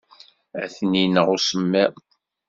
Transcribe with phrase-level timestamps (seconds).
[0.63, 1.93] Ad ten-ineɣ usemmiḍ.